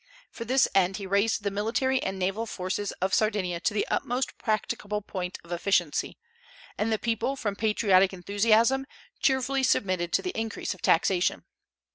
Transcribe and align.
For 0.31 0.45
this 0.45 0.67
end 0.73 0.97
he 0.97 1.05
raised 1.05 1.43
the 1.43 1.51
military 1.51 2.01
and 2.01 2.17
naval 2.17 2.47
forces 2.47 2.91
of 2.93 3.13
Sardinia 3.13 3.59
to 3.59 3.71
the 3.71 3.87
utmost 3.87 4.35
practicable 4.39 5.03
point 5.03 5.37
of 5.43 5.51
efficiency; 5.51 6.17
and 6.75 6.91
the 6.91 6.97
people 6.97 7.35
from 7.35 7.55
patriotic 7.55 8.11
enthusiasm, 8.11 8.87
cheerfully 9.19 9.61
submitted 9.61 10.11
to 10.13 10.23
the 10.23 10.31
increase 10.35 10.73
of 10.73 10.81
taxation. 10.81 11.43